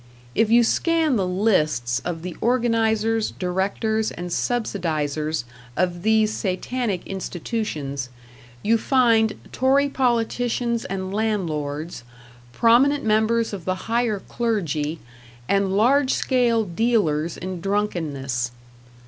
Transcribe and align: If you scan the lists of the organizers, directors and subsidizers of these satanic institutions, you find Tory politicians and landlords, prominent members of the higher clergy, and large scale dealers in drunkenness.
If 0.33 0.49
you 0.49 0.63
scan 0.63 1.15
the 1.15 1.27
lists 1.27 2.01
of 2.03 2.23
the 2.23 2.35
organizers, 2.41 3.29
directors 3.29 4.09
and 4.09 4.31
subsidizers 4.31 5.43
of 5.77 6.01
these 6.01 6.33
satanic 6.33 7.05
institutions, 7.05 8.09
you 8.63 8.79
find 8.79 9.35
Tory 9.51 9.89
politicians 9.89 10.85
and 10.85 11.13
landlords, 11.13 12.03
prominent 12.51 13.03
members 13.05 13.53
of 13.53 13.65
the 13.65 13.75
higher 13.85 14.19
clergy, 14.21 14.99
and 15.47 15.77
large 15.77 16.13
scale 16.15 16.63
dealers 16.65 17.37
in 17.37 17.61
drunkenness. 17.61 18.49